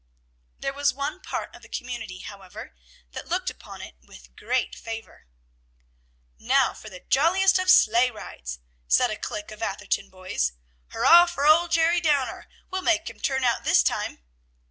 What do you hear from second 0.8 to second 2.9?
one part of the community, however,